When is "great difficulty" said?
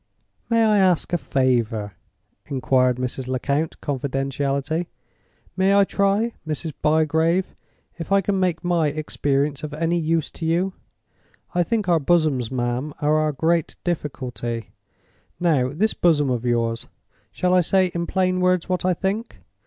13.31-14.71